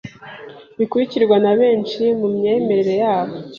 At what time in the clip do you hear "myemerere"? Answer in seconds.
2.35-2.93